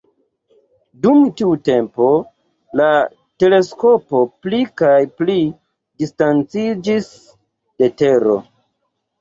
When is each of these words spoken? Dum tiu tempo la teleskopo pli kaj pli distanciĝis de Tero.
Dum 1.01 1.19
tiu 1.41 1.49
tempo 1.67 2.07
la 2.81 2.87
teleskopo 3.43 4.23
pli 4.47 4.63
kaj 4.83 4.97
pli 5.21 5.37
distanciĝis 6.05 7.11
de 7.77 7.93
Tero. 8.03 8.41